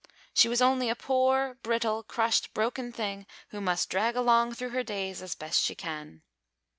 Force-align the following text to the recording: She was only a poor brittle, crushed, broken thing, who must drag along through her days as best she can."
She 0.33 0.49
was 0.49 0.63
only 0.63 0.89
a 0.89 0.95
poor 0.95 1.59
brittle, 1.61 2.01
crushed, 2.01 2.55
broken 2.55 2.91
thing, 2.91 3.27
who 3.49 3.61
must 3.61 3.91
drag 3.91 4.15
along 4.15 4.55
through 4.55 4.69
her 4.69 4.81
days 4.81 5.21
as 5.21 5.35
best 5.35 5.61
she 5.61 5.75
can." 5.75 6.23